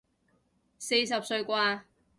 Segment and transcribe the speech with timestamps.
[0.79, 1.81] 四十歲啩